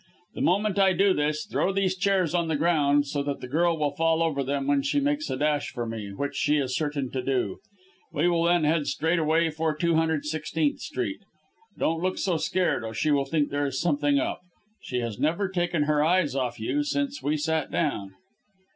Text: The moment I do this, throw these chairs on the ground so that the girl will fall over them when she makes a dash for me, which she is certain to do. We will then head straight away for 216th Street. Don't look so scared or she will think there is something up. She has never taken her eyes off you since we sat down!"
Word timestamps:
The 0.33 0.41
moment 0.41 0.79
I 0.79 0.93
do 0.93 1.13
this, 1.13 1.45
throw 1.45 1.71
these 1.71 1.95
chairs 1.95 2.33
on 2.33 2.47
the 2.47 2.55
ground 2.55 3.05
so 3.05 3.21
that 3.21 3.39
the 3.39 3.47
girl 3.47 3.77
will 3.77 3.91
fall 3.91 4.23
over 4.23 4.43
them 4.43 4.65
when 4.65 4.81
she 4.81 4.99
makes 4.99 5.29
a 5.29 5.37
dash 5.37 5.69
for 5.69 5.85
me, 5.85 6.11
which 6.11 6.35
she 6.35 6.57
is 6.57 6.75
certain 6.75 7.11
to 7.11 7.21
do. 7.21 7.59
We 8.11 8.27
will 8.27 8.45
then 8.45 8.63
head 8.63 8.87
straight 8.87 9.19
away 9.19 9.51
for 9.51 9.77
216th 9.77 10.79
Street. 10.79 11.19
Don't 11.77 12.01
look 12.01 12.17
so 12.17 12.37
scared 12.37 12.83
or 12.83 12.95
she 12.95 13.11
will 13.11 13.25
think 13.25 13.51
there 13.51 13.67
is 13.67 13.79
something 13.79 14.17
up. 14.17 14.41
She 14.81 15.01
has 15.01 15.19
never 15.19 15.47
taken 15.47 15.83
her 15.83 16.03
eyes 16.03 16.33
off 16.33 16.59
you 16.59 16.81
since 16.81 17.21
we 17.21 17.37
sat 17.37 17.69
down!" 17.69 18.15